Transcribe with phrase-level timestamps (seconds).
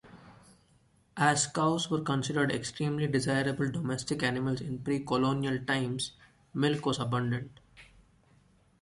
[1.17, 6.13] As cows were considered extremely desirable domestic animals in precolonial times,
[6.55, 7.59] milk was abundant.